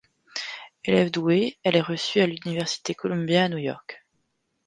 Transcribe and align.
Élève 0.83 1.11
douée, 1.11 1.59
elle 1.63 1.75
est 1.75 1.81
reçue 1.81 2.21
à 2.21 2.25
l'université 2.25 2.95
Columbia 2.95 3.43
à 3.43 3.49
New 3.49 3.59
York. 3.59 4.03